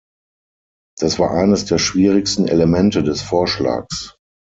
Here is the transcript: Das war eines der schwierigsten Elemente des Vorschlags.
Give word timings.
Das 0.97 1.19
war 1.19 1.29
eines 1.29 1.65
der 1.65 1.77
schwierigsten 1.77 2.47
Elemente 2.47 3.03
des 3.03 3.21
Vorschlags. 3.21 4.17